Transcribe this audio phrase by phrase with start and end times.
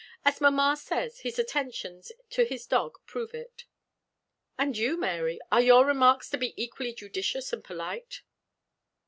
[0.25, 3.65] "As mamma says, his attentions to his dog prove it."
[4.57, 8.23] "And you, Mary, are your remarks to be equally judicious and polite?"